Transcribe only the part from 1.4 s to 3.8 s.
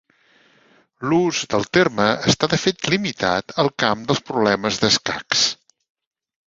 del terme està de fet limitat al